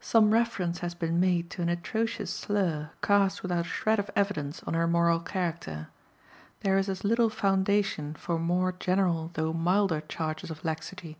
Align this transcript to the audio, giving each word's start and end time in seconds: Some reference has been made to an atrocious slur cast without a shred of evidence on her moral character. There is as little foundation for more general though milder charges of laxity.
Some 0.00 0.30
reference 0.30 0.78
has 0.78 0.94
been 0.94 1.20
made 1.20 1.50
to 1.50 1.60
an 1.60 1.68
atrocious 1.68 2.30
slur 2.30 2.92
cast 3.02 3.42
without 3.42 3.60
a 3.66 3.68
shred 3.68 3.98
of 3.98 4.08
evidence 4.16 4.62
on 4.62 4.72
her 4.72 4.86
moral 4.88 5.20
character. 5.20 5.88
There 6.60 6.78
is 6.78 6.88
as 6.88 7.04
little 7.04 7.28
foundation 7.28 8.14
for 8.14 8.38
more 8.38 8.72
general 8.72 9.32
though 9.34 9.52
milder 9.52 10.00
charges 10.00 10.50
of 10.50 10.64
laxity. 10.64 11.18